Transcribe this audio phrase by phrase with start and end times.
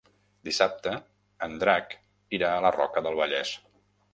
[0.47, 0.93] Dissabte
[1.49, 1.93] en Drac
[2.39, 3.57] irà a la Roca del Vallès.